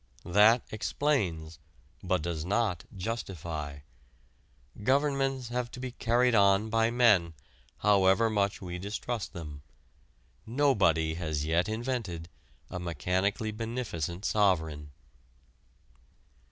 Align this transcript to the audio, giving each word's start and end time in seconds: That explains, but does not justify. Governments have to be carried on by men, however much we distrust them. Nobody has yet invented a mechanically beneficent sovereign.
That 0.25 0.63
explains, 0.71 1.59
but 2.01 2.23
does 2.23 2.43
not 2.43 2.85
justify. 2.97 3.81
Governments 4.81 5.49
have 5.49 5.69
to 5.73 5.79
be 5.79 5.91
carried 5.91 6.33
on 6.33 6.71
by 6.71 6.89
men, 6.89 7.35
however 7.77 8.27
much 8.27 8.63
we 8.63 8.79
distrust 8.79 9.33
them. 9.33 9.61
Nobody 10.43 11.13
has 11.13 11.45
yet 11.45 11.69
invented 11.69 12.29
a 12.67 12.79
mechanically 12.79 13.51
beneficent 13.51 14.25
sovereign. 14.25 14.89